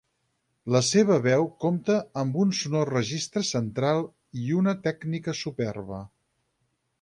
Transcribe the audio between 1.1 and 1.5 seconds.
veu